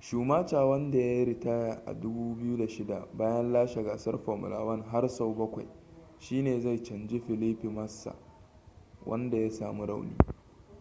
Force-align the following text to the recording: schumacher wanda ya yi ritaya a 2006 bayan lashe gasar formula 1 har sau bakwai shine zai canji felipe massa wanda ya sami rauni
schumacher 0.00 0.66
wanda 0.70 0.98
ya 0.98 1.12
yi 1.16 1.24
ritaya 1.24 1.82
a 1.86 1.92
2006 1.92 3.06
bayan 3.12 3.52
lashe 3.52 3.82
gasar 3.84 4.18
formula 4.18 4.56
1 4.58 4.82
har 4.82 5.08
sau 5.08 5.34
bakwai 5.34 5.68
shine 6.18 6.60
zai 6.60 6.82
canji 6.84 7.18
felipe 7.20 7.68
massa 7.68 8.14
wanda 9.06 9.38
ya 9.38 9.50
sami 9.50 9.86
rauni 9.86 10.16